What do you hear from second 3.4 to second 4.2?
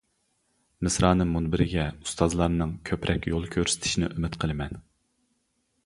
كۆرسىتىشنى